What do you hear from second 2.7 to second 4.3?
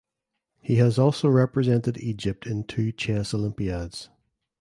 Chess Olympiads.